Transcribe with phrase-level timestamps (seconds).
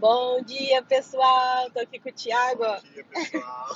[0.00, 1.68] Bom dia, pessoal!
[1.72, 2.80] Tô aqui com o pessoal.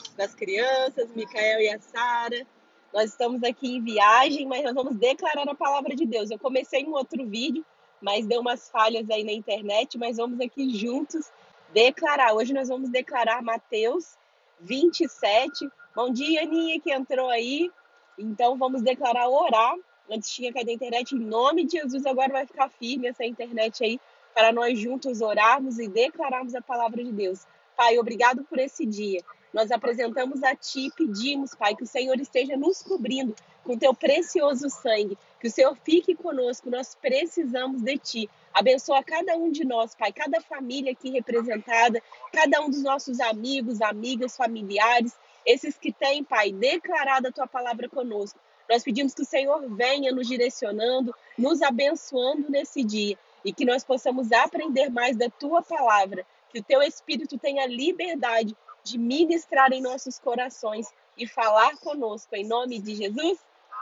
[0.16, 2.46] das crianças, Micael e a Sara.
[2.94, 6.30] Nós estamos aqui em viagem, mas nós vamos declarar a palavra de Deus.
[6.30, 7.66] Eu comecei um outro vídeo,
[8.00, 11.28] mas deu umas falhas aí na internet, mas vamos aqui juntos
[11.72, 12.34] declarar.
[12.34, 14.16] Hoje nós vamos declarar Mateus
[14.60, 15.68] 27.
[15.92, 17.68] Bom dia, Aninha, que entrou aí.
[18.16, 19.74] Então vamos declarar orar.
[20.08, 23.82] Antes tinha caído a internet, em nome de Jesus, agora vai ficar firme essa internet
[23.82, 23.98] aí
[24.34, 27.46] para nós juntos orarmos e declararmos a palavra de Deus.
[27.76, 29.20] Pai, obrigado por esse dia.
[29.52, 33.94] Nós apresentamos a Ti e pedimos, Pai, que o Senhor esteja nos cobrindo com Teu
[33.94, 38.30] precioso sangue, que o Senhor fique conosco, nós precisamos de Ti.
[38.52, 42.02] Abençoa cada um de nós, Pai, cada família aqui representada,
[42.32, 45.12] cada um dos nossos amigos, amigas, familiares,
[45.44, 48.38] esses que têm, Pai, declarado a Tua palavra conosco.
[48.70, 53.84] Nós pedimos que o Senhor venha nos direcionando, nos abençoando nesse dia e que nós
[53.84, 59.80] possamos aprender mais da tua palavra, que o teu espírito tenha liberdade de ministrar em
[59.80, 63.38] nossos corações e falar conosco em nome de Jesus.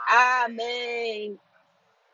[0.07, 1.39] Amém.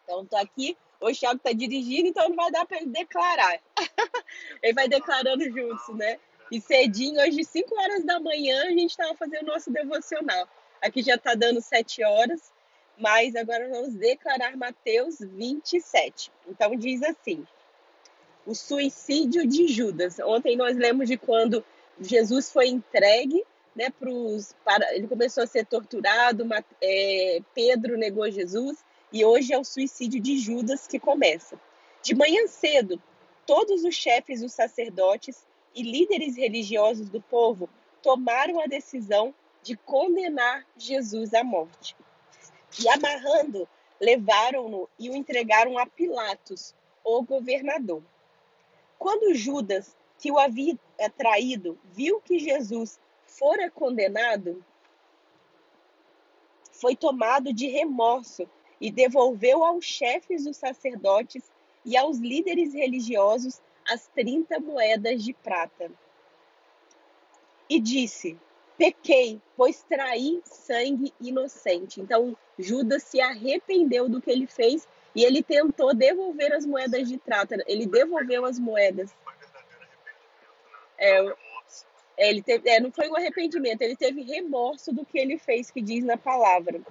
[0.03, 3.59] Então tô aqui, o Thiago está dirigindo, então não vai dar para ele declarar.
[4.64, 6.19] ele vai declarando juntos, né?
[6.52, 10.47] E cedinho, hoje, 5 horas da manhã, a gente estava fazendo o nosso devocional.
[10.81, 12.53] Aqui já está dando 7 horas.
[12.97, 16.31] Mas agora vamos declarar Mateus 27.
[16.47, 17.45] Então diz assim:
[18.47, 20.17] o suicídio de Judas.
[20.19, 21.63] Ontem nós lemos de quando
[21.99, 23.43] Jesus foi entregue,
[23.75, 26.47] né, pros, para, ele começou a ser torturado,
[26.81, 31.59] é, Pedro negou Jesus, e hoje é o suicídio de Judas que começa.
[32.01, 33.01] De manhã cedo,
[33.45, 37.69] todos os chefes dos sacerdotes e líderes religiosos do povo
[38.01, 41.95] tomaram a decisão de condenar Jesus à morte.
[42.79, 43.67] E amarrando,
[43.99, 48.03] levaram-no e o entregaram a Pilatos, o governador.
[48.99, 50.77] Quando Judas, que o havia
[51.17, 54.63] traído, viu que Jesus fora condenado,
[56.71, 58.47] foi tomado de remorso
[58.80, 61.52] e devolveu aos chefes dos sacerdotes
[61.83, 65.92] e aos líderes religiosos as 30 moedas de prata.
[67.69, 68.39] E disse:
[68.77, 71.99] Pequei, pois traí sangue inocente.
[71.99, 77.17] Então, Judas se arrependeu do que ele fez e ele tentou devolver as moedas de
[77.17, 77.58] prata.
[77.66, 79.11] Ele devolveu as moedas.
[80.98, 81.36] É,
[82.17, 85.82] ele teve, é, não foi um arrependimento, ele teve remorso do que ele fez, que
[85.82, 86.82] diz na palavra.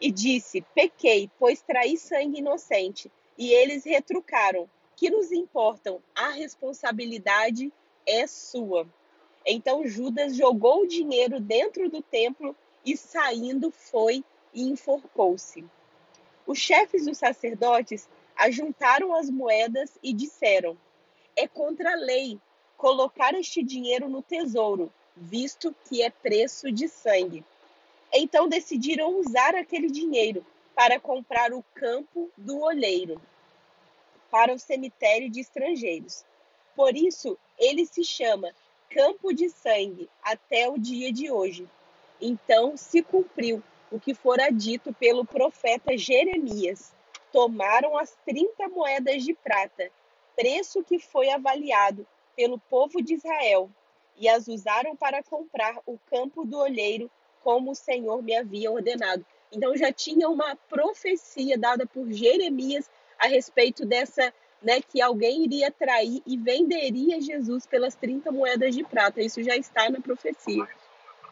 [0.00, 3.10] E disse: Pequei, pois traí sangue inocente.
[3.36, 6.00] E eles retrucaram: Que nos importam?
[6.14, 7.72] A responsabilidade
[8.06, 8.86] é sua.
[9.44, 12.54] Então Judas jogou o dinheiro dentro do templo
[12.84, 15.64] e saindo foi e enforcou-se.
[16.46, 20.76] Os chefes dos sacerdotes ajuntaram as moedas e disseram:
[21.36, 22.38] É contra a lei
[22.76, 27.44] colocar este dinheiro no tesouro, visto que é preço de sangue.
[28.12, 30.44] Então decidiram usar aquele dinheiro
[30.74, 33.20] para comprar o campo do olheiro
[34.30, 36.24] para o cemitério de estrangeiros.
[36.76, 38.54] Por isso, ele se chama
[38.90, 41.68] campo de sangue até o dia de hoje.
[42.20, 46.92] Então se cumpriu o que fora dito pelo profeta Jeremias.
[47.32, 49.90] Tomaram as 30 moedas de prata,
[50.34, 53.70] preço que foi avaliado pelo povo de Israel,
[54.16, 57.10] e as usaram para comprar o campo do olheiro,
[57.42, 59.24] como o Senhor me havia ordenado.
[59.52, 64.32] Então já tinha uma profecia dada por Jeremias a respeito dessa
[64.62, 69.22] né, que alguém iria trair e venderia Jesus pelas 30 moedas de prata.
[69.22, 70.66] Isso já está na profecia.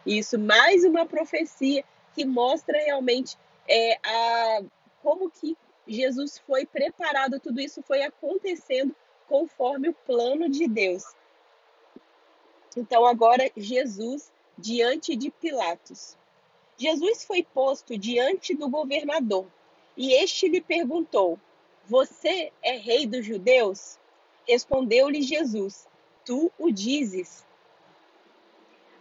[0.04, 3.37] Isso, mais uma profecia que mostra realmente
[3.69, 4.62] é, a,
[5.03, 5.56] como que
[5.87, 8.94] Jesus foi preparado, tudo isso foi acontecendo
[9.28, 11.04] conforme o plano de Deus.
[12.76, 16.16] Então, agora, Jesus diante de Pilatos.
[16.78, 19.47] Jesus foi posto diante do governador
[19.97, 21.38] e este lhe perguntou:
[21.89, 23.99] você é rei dos judeus?
[24.47, 25.87] Respondeu-lhe Jesus:
[26.25, 27.44] Tu o dizes.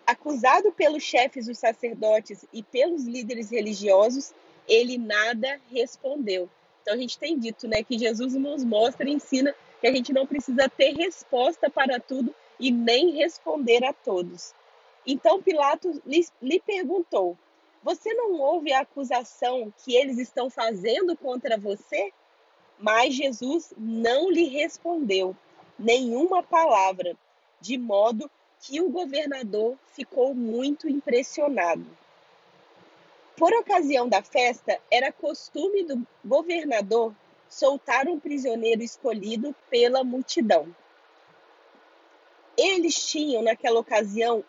[0.05, 4.33] Acusado pelos chefes dos sacerdotes e pelos líderes religiosos,
[4.67, 6.47] ele nada respondeu.
[6.81, 10.13] Então a gente tem dito, né, que Jesus nos mostra e ensina que a gente
[10.13, 14.53] não precisa ter resposta para tudo e nem responder a todos.
[15.05, 17.35] Então Pilatos lhe, lhe perguntou:
[17.83, 22.11] Você não ouve a acusação que eles estão fazendo contra você?
[22.77, 25.35] Mas Jesus não lhe respondeu
[25.77, 27.15] nenhuma palavra,
[27.61, 28.29] de modo
[28.59, 31.85] que o governador ficou muito impressionado.
[33.37, 37.13] Por ocasião da festa, era costume do governador
[37.49, 40.73] soltar um prisioneiro escolhido pela multidão.
[42.57, 44.43] Eles tinham, naquela ocasião,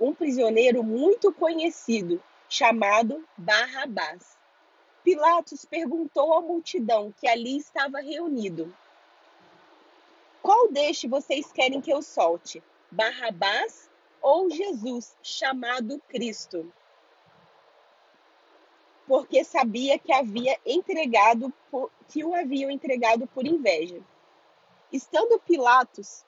[0.00, 4.36] um prisioneiro muito conhecido, chamado Barrabás.
[5.08, 8.76] Pilatos perguntou à multidão que ali estava reunido:
[10.42, 12.62] Qual deste vocês querem que eu solte?
[12.90, 13.88] Barrabás
[14.20, 16.70] ou Jesus, chamado Cristo?
[19.06, 24.02] Porque sabia que havia entregado por, que o haviam entregado por inveja.
[24.92, 26.22] Estando Pilatos.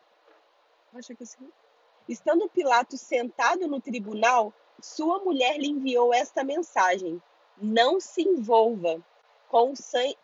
[2.08, 7.20] Estando Pilatos sentado no tribunal, sua mulher lhe enviou esta mensagem:
[7.60, 9.04] Não se envolva
[9.48, 9.74] com,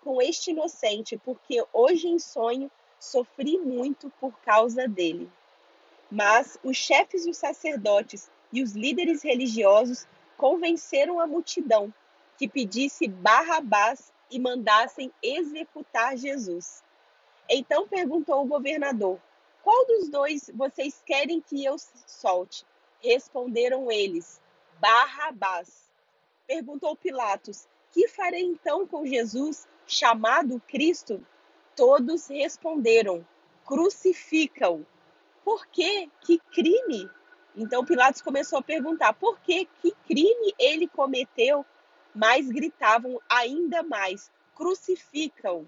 [0.02, 5.30] com este inocente, porque hoje em sonho sofri muito por causa dele.
[6.10, 10.06] Mas os chefes dos sacerdotes e os líderes religiosos
[10.36, 11.92] convenceram a multidão
[12.38, 16.82] que pedisse Barrabás e mandassem executar Jesus.
[17.48, 19.20] Então perguntou o governador:
[19.62, 22.64] Qual dos dois vocês querem que eu solte?
[23.00, 24.40] Responderam eles:
[24.80, 25.85] Barrabás.
[26.46, 31.24] Perguntou Pilatos: Que farei então com Jesus, chamado Cristo?
[31.74, 33.26] Todos responderam:
[33.64, 34.86] Crucificam.
[35.44, 36.08] Por quê?
[36.20, 37.10] Que crime?
[37.56, 39.66] Então Pilatos começou a perguntar: por quê?
[39.80, 41.64] Que crime ele cometeu?
[42.14, 45.66] Mas gritavam ainda mais: crucificam.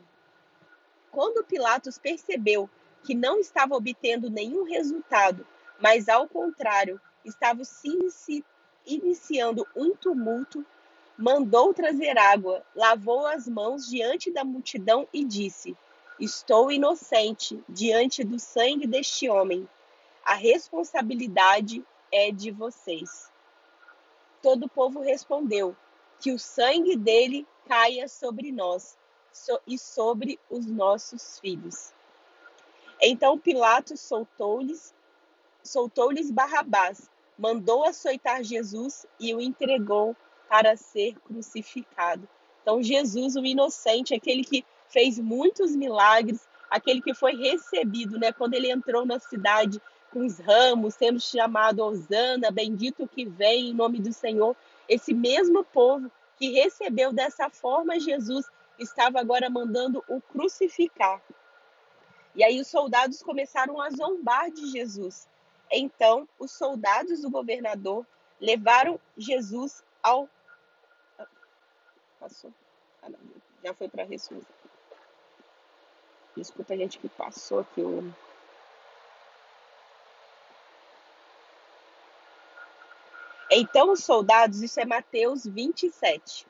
[1.10, 2.68] Quando Pilatos percebeu
[3.02, 5.46] que não estava obtendo nenhum resultado,
[5.80, 8.44] mas ao contrário, estava se
[8.88, 10.64] iniciando um tumulto,
[11.16, 15.76] mandou trazer água, lavou as mãos diante da multidão e disse:
[16.18, 19.68] Estou inocente diante do sangue deste homem.
[20.24, 23.30] A responsabilidade é de vocês.
[24.42, 25.76] Todo o povo respondeu:
[26.20, 28.96] Que o sangue dele caia sobre nós
[29.66, 31.92] e sobre os nossos filhos.
[33.00, 34.94] Então Pilatos soltou-lhes
[35.62, 40.16] soltou-lhes Barrabás, mandou açoitar Jesus e o entregou
[40.48, 42.28] para ser crucificado.
[42.62, 48.54] Então, Jesus, o inocente, aquele que fez muitos milagres, aquele que foi recebido, né, quando
[48.54, 49.80] ele entrou na cidade
[50.10, 54.56] com os ramos, sendo chamado Osana, bendito que vem em nome do Senhor.
[54.88, 58.46] Esse mesmo povo que recebeu dessa forma Jesus
[58.78, 61.20] estava agora mandando o crucificar.
[62.34, 65.28] E aí os soldados começaram a zombar de Jesus.
[65.70, 68.06] Então, os soldados do governador
[68.40, 70.28] levaram Jesus ao.
[72.18, 72.52] Passou?
[73.02, 73.18] Ah, não.
[73.64, 74.54] Já foi para ressurreição.
[76.36, 78.14] Desculpa gente que passou aqui o.
[83.50, 86.46] Então os soldados, isso é Mateus 27.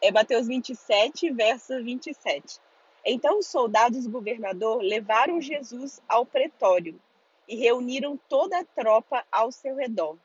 [0.00, 2.60] É Mateus 27, verso 27.
[3.04, 7.00] Então os soldados do governador levaram Jesus ao pretório
[7.48, 10.16] e reuniram toda a tropa ao seu redor.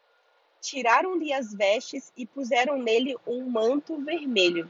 [0.60, 4.70] Tiraram-lhe as vestes e puseram nele um manto vermelho.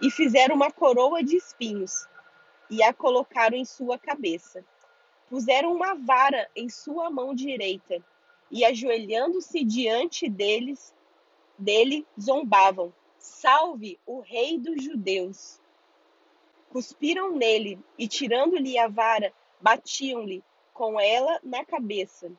[0.00, 2.06] E fizeram uma coroa de espinhos
[2.70, 4.64] e a colocaram em sua cabeça.
[5.28, 8.02] Puseram uma vara em sua mão direita
[8.50, 10.94] e, ajoelhando-se diante deles,
[11.58, 15.60] dele, zombavam: Salve o Rei dos Judeus!
[16.70, 20.42] Cuspiram nele e, tirando-lhe a vara, batiam-lhe
[20.78, 22.30] com ela na cabeça.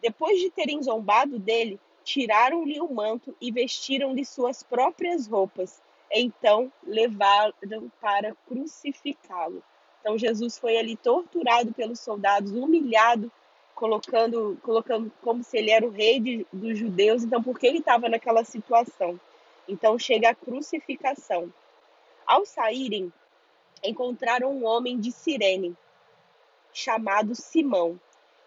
[0.00, 5.82] Depois de terem zombado dele, tiraram-lhe o manto e vestiram-lhe suas próprias roupas.
[6.08, 7.52] Então levaram
[8.00, 9.60] para crucificá-lo.
[10.00, 13.30] Então Jesus foi ali torturado pelos soldados, humilhado,
[13.74, 17.24] colocando, colocando como se ele era o rei de, dos judeus.
[17.24, 19.20] Então por que ele estava naquela situação?
[19.66, 21.52] Então chega a crucificação.
[22.24, 23.12] Ao saírem,
[23.82, 25.76] encontraram um homem de Cirene,
[26.72, 28.00] chamado Simão,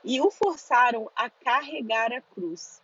[0.03, 2.81] e o forçaram a carregar a cruz.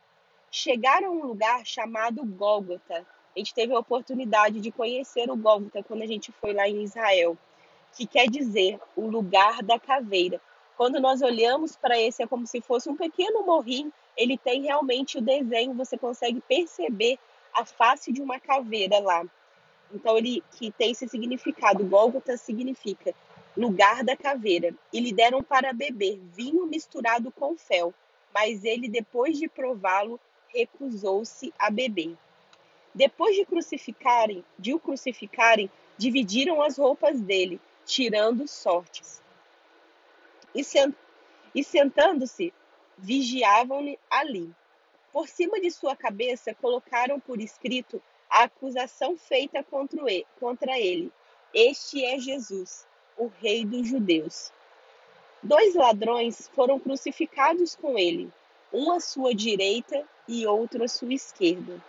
[0.52, 3.06] Chegaram a um lugar chamado Gólgota.
[3.36, 6.84] A gente teve a oportunidade de conhecer o Gólgota quando a gente foi lá em
[6.84, 7.38] Israel,
[7.94, 10.42] que quer dizer o lugar da caveira.
[10.78, 15.18] Quando nós olhamos para esse, é como se fosse um pequeno morrinho, ele tem realmente
[15.18, 17.20] o desenho, você consegue perceber
[17.54, 19.26] a face de uma caveira lá.
[19.94, 21.84] Então, ele que tem esse significado.
[21.84, 23.14] Gólgota significa
[23.56, 27.94] lugar da caveira, e lhe deram para beber vinho misturado com fel,
[28.34, 32.16] mas ele, depois de prová-lo, recusou-se a beber.
[32.94, 39.22] Depois de crucificarem, de o crucificarem, dividiram as roupas dele, tirando sortes.
[40.54, 40.96] E, sent,
[41.64, 42.54] sentando-se,
[42.98, 44.54] vigiavam-lhe ali.
[45.12, 49.66] Por cima de sua cabeça colocaram por escrito a acusação feita
[50.40, 51.12] contra ele.
[51.54, 52.88] Este é Jesus,
[53.20, 54.52] o rei dos judeus.
[55.44, 58.32] Dois ladrões foram crucificados com ele,
[58.74, 61.84] um à sua direita e outro à sua esquerda.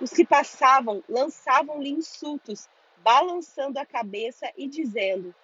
[0.00, 2.68] Os que passavam lançavam-lhe insultos,
[3.02, 5.34] balançando a cabeça e dizendo: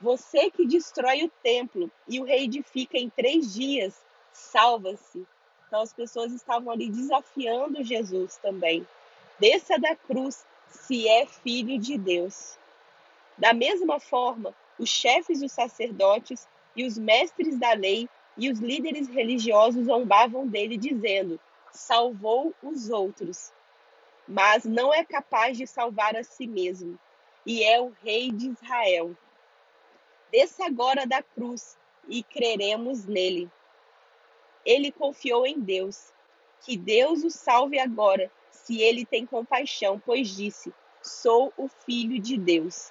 [0.00, 3.94] Você que destrói o templo e o reedifica em três dias,
[4.32, 5.26] salva-se.
[5.66, 8.86] Então as pessoas estavam ali desafiando Jesus também.
[9.38, 12.56] Desça da cruz se é filho de Deus.
[13.36, 19.08] Da mesma forma, os chefes dos sacerdotes e os mestres da lei e os líderes
[19.08, 21.40] religiosos zombavam dele, dizendo:
[21.72, 23.52] Salvou os outros,
[24.28, 26.98] mas não é capaz de salvar a si mesmo,
[27.44, 29.16] e é o rei de Israel.
[30.30, 31.78] Desça agora da cruz
[32.08, 33.50] e creremos nele.
[34.64, 36.12] Ele confiou em Deus.
[36.64, 42.36] Que Deus o salve agora, se ele tem compaixão, pois disse: Sou o filho de
[42.36, 42.90] Deus.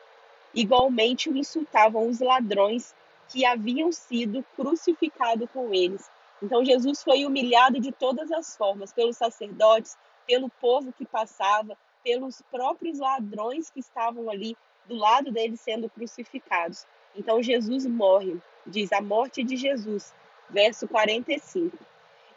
[0.55, 2.95] Igualmente o insultavam os ladrões
[3.27, 6.09] que haviam sido crucificados com eles.
[6.41, 12.41] Então Jesus foi humilhado de todas as formas, pelos sacerdotes, pelo povo que passava, pelos
[12.49, 16.85] próprios ladrões que estavam ali do lado dele sendo crucificados.
[17.15, 20.13] Então Jesus morre, diz a morte de Jesus,
[20.49, 21.77] verso 45.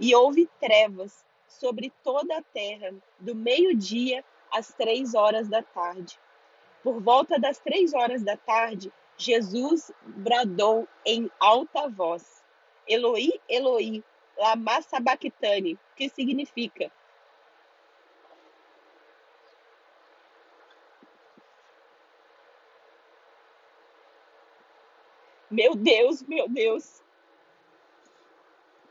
[0.00, 6.18] E houve trevas sobre toda a terra, do meio-dia às três horas da tarde.
[6.82, 12.42] Por volta das três horas da tarde, Jesus bradou em alta voz:
[12.86, 14.02] Eloi, Eloi,
[14.36, 16.90] lama sabachthani, que significa
[25.50, 27.02] Meu Deus, meu Deus,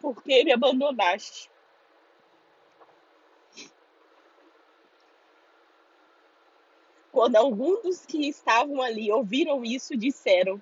[0.01, 1.51] por que me abandonaste?
[7.17, 10.62] Quando alguns dos que estavam ali ouviram isso, disseram: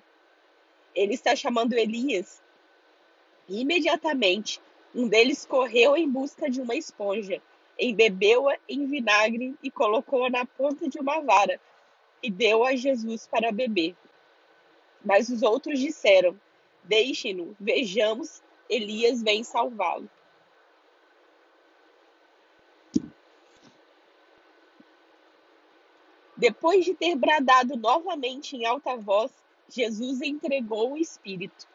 [0.94, 2.42] Ele está chamando Elias.
[3.46, 4.58] E imediatamente,
[4.94, 7.42] um deles correu em busca de uma esponja,
[7.78, 11.60] embebeu-a em vinagre e colocou-a na ponta de uma vara
[12.22, 13.94] e deu a Jesus para beber.
[15.04, 16.40] Mas os outros disseram:
[16.82, 20.08] Deixe-no, vejamos, Elias vem salvá-lo.
[26.36, 29.32] Depois de ter bradado novamente em alta voz,
[29.68, 31.66] Jesus entregou o Espírito.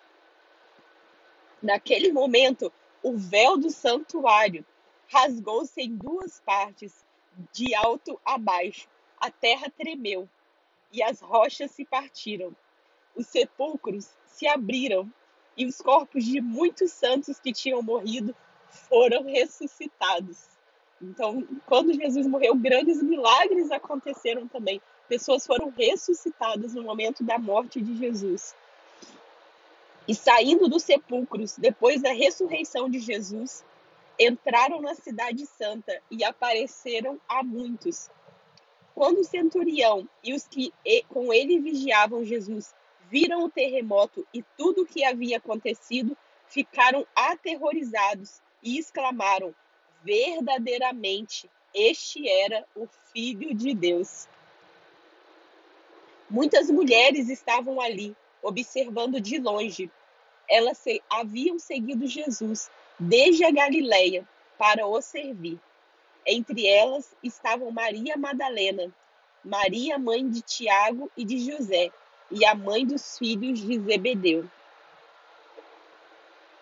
[1.62, 4.66] Naquele momento, o véu do santuário
[5.08, 7.06] rasgou-se em duas partes,
[7.52, 8.88] de alto a baixo.
[9.20, 10.30] A terra tremeu
[10.92, 12.56] e as rochas se partiram.
[13.16, 15.12] Os sepulcros se abriram
[15.58, 18.36] e os corpos de muitos santos que tinham morrido
[18.70, 20.48] foram ressuscitados.
[21.02, 24.80] Então, quando Jesus morreu, grandes milagres aconteceram também.
[25.10, 28.56] Pessoas foram ressuscitadas no momento da morte de Jesus.
[30.08, 33.64] E saindo dos sepulcros, depois da ressurreição de Jesus,
[34.20, 38.10] entraram na Cidade Santa e apareceram a muitos.
[38.94, 40.72] Quando o centurião e os que
[41.10, 42.76] com ele vigiavam Jesus
[43.10, 46.16] viram o terremoto e tudo o que havia acontecido,
[46.48, 49.54] ficaram aterrorizados e exclamaram:
[50.04, 54.28] verdadeiramente este era o Filho de Deus.
[56.30, 59.90] Muitas mulheres estavam ali, observando de longe.
[60.50, 64.28] Elas haviam seguido Jesus desde a Galileia
[64.58, 65.60] para o servir.
[66.26, 68.94] Entre elas estavam Maria Madalena,
[69.44, 71.92] Maria, mãe de Tiago e de José,
[72.30, 74.48] e a mãe dos filhos de Zebedeu.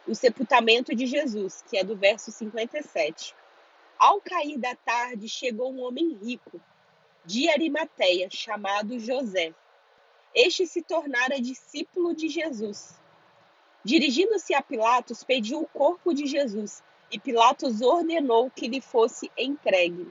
[0.09, 3.35] O sepultamento de Jesus, que é do verso 57.
[3.99, 6.59] Ao cair da tarde, chegou um homem rico,
[7.23, 9.53] de Arimateia, chamado José.
[10.33, 12.99] Este se tornara discípulo de Jesus.
[13.83, 20.07] Dirigindo-se a Pilatos, pediu o corpo de Jesus, e Pilatos ordenou que lhe fosse entregue.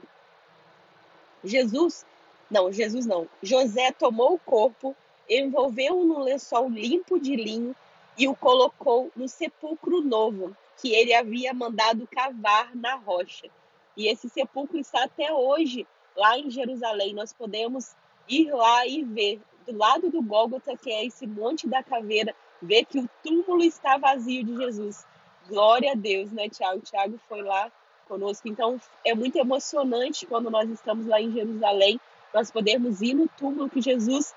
[1.43, 2.05] Jesus,
[2.49, 3.27] não, Jesus não.
[3.43, 4.95] José tomou o corpo,
[5.29, 7.75] envolveu-o num lençol limpo de linho
[8.19, 13.47] e o colocou no sepulcro novo que ele havia mandado cavar na rocha.
[13.95, 17.13] E esse sepulcro está até hoje lá em Jerusalém.
[17.13, 17.95] Nós podemos
[18.27, 22.83] ir lá e ver, do lado do Gólgota, que é esse monte da caveira, ver
[22.85, 25.05] que o túmulo está vazio de Jesus.
[25.47, 26.81] Glória a Deus, né, Tiago?
[26.81, 27.71] Tiago foi lá
[28.05, 28.49] conosco.
[28.49, 31.99] Então, é muito emocionante quando nós estamos lá em Jerusalém,
[32.33, 34.35] nós podemos ir no túmulo que Jesus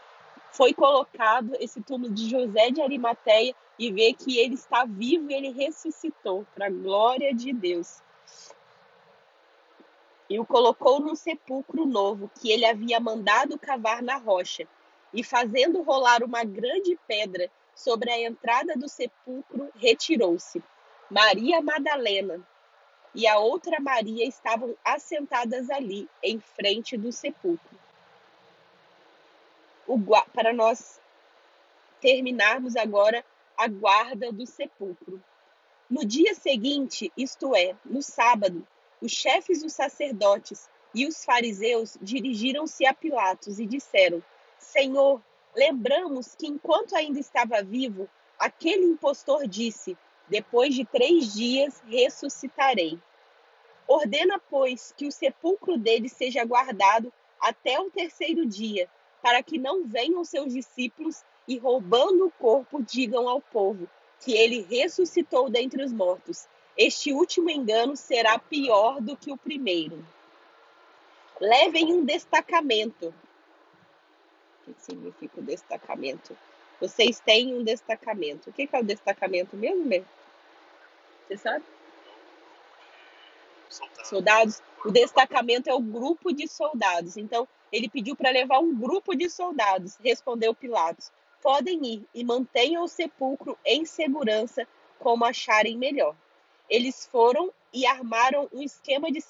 [0.53, 5.35] foi colocado, esse túmulo de José de Arimateia, e ver que ele está vivo e
[5.35, 8.03] ele ressuscitou, para a glória de Deus
[10.33, 14.67] e o colocou num sepulcro novo que ele havia mandado cavar na rocha,
[15.13, 20.63] e fazendo rolar uma grande pedra, sobre a entrada do sepulcro, retirou-se.
[21.11, 22.41] Maria Madalena
[23.15, 27.79] e a outra Maria estavam assentadas ali, em frente do sepulcro.
[29.87, 29.99] O,
[30.33, 31.01] para nós
[32.01, 33.25] terminarmos agora
[33.57, 35.23] a guarda do sepulcro.
[35.89, 38.67] No dia seguinte, isto é, no sábado,
[39.01, 44.23] os chefes dos sacerdotes e os fariseus dirigiram-se a Pilatos e disseram:
[44.59, 45.21] Senhor,
[45.55, 48.09] lembramos que enquanto ainda estava vivo,
[48.39, 49.97] aquele impostor disse:
[50.29, 52.99] Depois de três dias ressuscitarei.
[53.87, 58.89] Ordena, pois, que o sepulcro dele seja guardado até o terceiro dia,
[59.23, 63.89] para que não venham seus discípulos e, roubando o corpo, digam ao povo
[64.21, 66.47] que ele ressuscitou dentre os mortos.
[66.77, 70.05] Este último engano será pior do que o primeiro.
[71.41, 73.15] Levem um destacamento.
[74.61, 76.37] O que significa o destacamento?
[76.81, 78.51] Vocês têm um destacamento.
[78.51, 80.09] O que é o destacamento mesmo, mesmo?
[81.27, 81.65] Você sabe?
[84.05, 84.63] Soldados.
[84.85, 87.17] O destacamento é o grupo de soldados.
[87.17, 89.97] Então, ele pediu para levar um grupo de soldados.
[89.97, 91.11] Respondeu Pilatos:
[91.41, 96.15] Podem ir e mantenham o sepulcro em segurança como acharem melhor.
[96.69, 99.21] Eles foram e armaram um esquema de,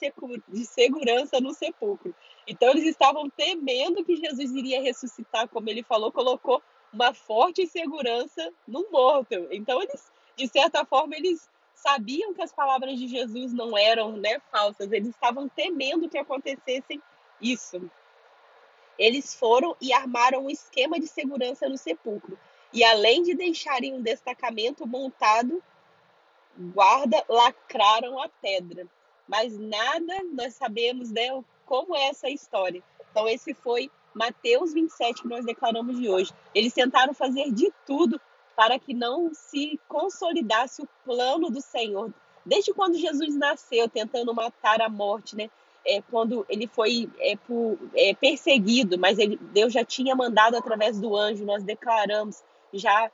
[0.49, 2.15] de segurança no sepulcro.
[2.47, 6.61] Então, eles estavam temendo que Jesus iria ressuscitar, como ele falou, colocou
[6.93, 9.47] uma forte segurança no morto.
[9.51, 14.41] Então, eles, de certa forma, eles sabiam que as palavras de Jesus não eram né,
[14.51, 17.01] falsas, eles estavam temendo que acontecesse
[17.41, 17.91] isso.
[18.99, 22.39] Eles foram e armaram um esquema de segurança no sepulcro.
[22.73, 25.63] E além de deixarem um destacamento montado,
[26.57, 28.87] guarda lacraram a pedra.
[29.27, 31.29] Mas nada nós sabemos né,
[31.65, 32.83] como é essa história.
[33.11, 36.33] Então, esse foi Mateus 27 que nós declaramos de hoje.
[36.55, 38.21] Eles tentaram fazer de tudo
[38.57, 42.13] para que não se consolidasse o plano do Senhor.
[42.45, 45.51] Desde quando Jesus nasceu, tentando matar a morte, né?
[45.85, 51.01] É, quando ele foi é, por, é, perseguido, mas ele, Deus já tinha mandado através
[51.01, 52.43] do anjo, nós declaramos
[52.73, 53.11] já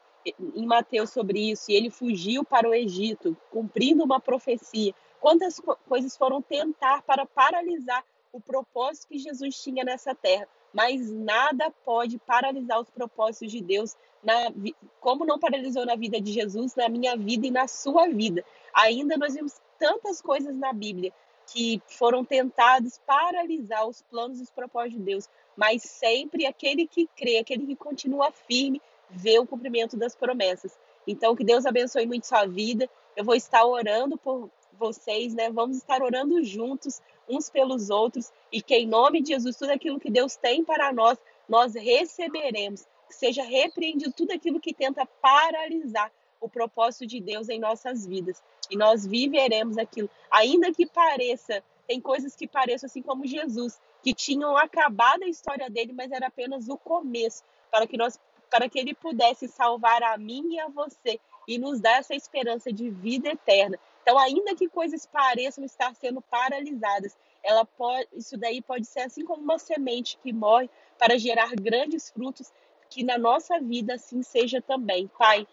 [0.54, 4.94] em Mateus sobre isso, e ele fugiu para o Egito, cumprindo uma profecia.
[5.20, 11.11] Quantas co coisas foram tentar para paralisar o propósito que Jesus tinha nessa terra, mas
[11.11, 14.52] nada pode paralisar os propósitos de Deus na,
[15.00, 18.44] como não paralisou na vida de Jesus, na minha vida e na sua vida.
[18.74, 21.12] Ainda nós vimos tantas coisas na Bíblia
[21.52, 27.08] que foram tentados paralisar os planos e os propósitos de Deus, mas sempre aquele que
[27.16, 28.80] crê, aquele que continua firme,
[29.11, 30.78] vê o cumprimento das promessas.
[31.06, 32.88] Então, que Deus abençoe muito sua vida.
[33.16, 35.50] Eu vou estar orando por vocês, né?
[35.50, 39.98] Vamos estar orando juntos, uns pelos outros, e que em nome de Jesus, tudo aquilo
[39.98, 46.12] que Deus tem para nós, nós receberemos que seja repreendido tudo aquilo que tenta paralisar
[46.40, 48.42] o propósito de Deus em nossas vidas.
[48.70, 50.11] E nós viveremos aquilo.
[50.31, 55.68] Ainda que pareça, tem coisas que pareçam assim como Jesus, que tinham acabado a história
[55.70, 58.18] dele, mas era apenas o começo, para que nós
[58.51, 62.72] para que ele pudesse salvar a mim e a você e nos dar essa esperança
[62.72, 63.79] de vida eterna.
[64.03, 69.24] Então, ainda que coisas pareçam estar sendo paralisadas, ela pode, isso daí pode ser assim
[69.24, 72.51] como uma semente que morre para gerar grandes frutos
[72.88, 75.09] que na nossa vida assim seja também.
[75.18, 75.46] Pai,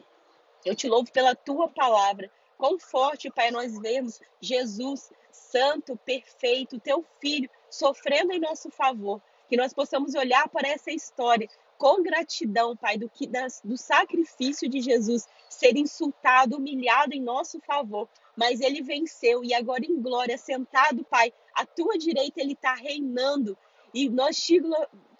[0.65, 2.29] eu te louvo pela tua palavra.
[2.57, 9.21] Quão forte, Pai, nós vemos Jesus, santo, perfeito, teu filho, sofrendo em nosso favor.
[9.47, 11.47] Que nós possamos olhar para essa história
[11.77, 17.59] com gratidão, Pai, do, que, das, do sacrifício de Jesus ser insultado, humilhado em nosso
[17.61, 18.09] favor.
[18.35, 23.57] Mas ele venceu e agora em glória, sentado, Pai, à tua direita ele está reinando.
[23.95, 24.61] E nós te,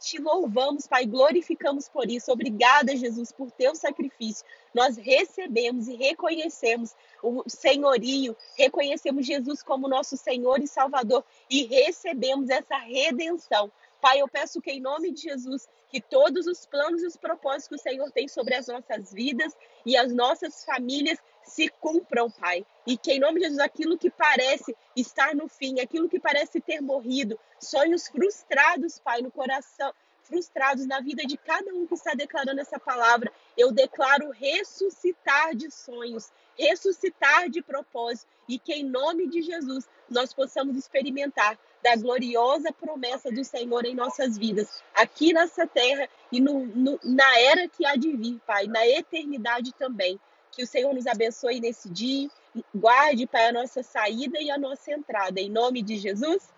[0.01, 2.29] te louvamos, Pai, glorificamos por isso.
[2.29, 4.45] Obrigada, Jesus, por teu sacrifício.
[4.73, 12.49] Nós recebemos e reconhecemos o senhorio, reconhecemos Jesus como nosso Senhor e Salvador e recebemos
[12.49, 13.71] essa redenção.
[14.05, 17.67] Pai, eu peço que em nome de Jesus, que todos os planos e os propósitos
[17.69, 19.51] que o Senhor tem sobre as nossas vidas
[19.83, 22.63] e as nossas famílias se cumpram, Pai.
[22.85, 26.61] E que em nome de Jesus, aquilo que parece estar no fim, aquilo que parece
[26.61, 29.91] ter morrido, sonhos frustrados, Pai, no coração,
[30.25, 35.71] frustrados na vida de cada um que está declarando essa palavra, eu declaro ressuscitar de
[35.71, 42.71] sonhos, ressuscitar de propósito, e que em nome de Jesus nós possamos experimentar da gloriosa
[42.71, 47.85] promessa do Senhor em nossas vidas, aqui nessa terra e no, no, na era que
[47.85, 50.19] há de vir, Pai, na eternidade também.
[50.51, 52.29] Que o Senhor nos abençoe nesse dia,
[52.73, 55.41] guarde, Pai, a nossa saída e a nossa entrada.
[55.41, 56.49] Em nome de Jesus.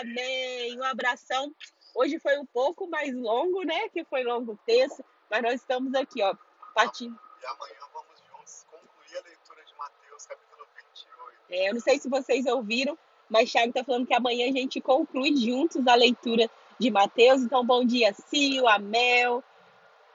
[0.00, 0.78] Amém.
[0.78, 1.54] Um abração.
[1.94, 3.88] Hoje foi um pouco mais longo, né?
[3.90, 6.34] Que foi longo o texto, mas nós estamos aqui, ó,
[6.74, 7.04] Parti...
[7.04, 11.36] E amanhã vamos juntos concluir a leitura de Mateus, capítulo 28.
[11.50, 12.96] É, eu não sei se vocês ouviram,
[13.28, 17.42] mas Thiago está falando que amanhã a gente conclui juntos a leitura de Mateus.
[17.42, 19.42] Então, bom dia, Cio, a Mel,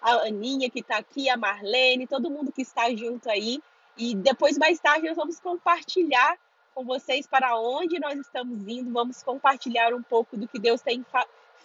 [0.02, 3.62] a Aninha que está aqui, a Marlene, todo mundo que está junto aí.
[3.98, 6.38] E depois, mais tarde, nós vamos compartilhar
[6.74, 11.04] com vocês para onde nós estamos indo, vamos compartilhar um pouco do que Deus tem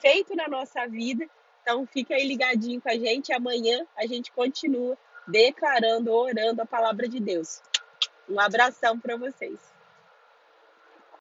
[0.03, 1.25] feito na nossa vida.
[1.63, 3.33] Então, fica aí ligadinho com a gente.
[3.33, 7.63] Amanhã a gente continua declarando, orando a palavra de Deus.
[8.29, 9.72] Um abração para vocês.